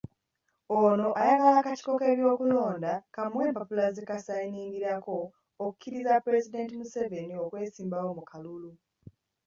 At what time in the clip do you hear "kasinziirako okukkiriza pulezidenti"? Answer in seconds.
4.09-6.73